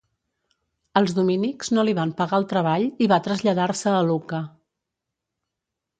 [1.01, 4.45] Els dominics no li van pagar el treball i va traslladar-se a Lucca.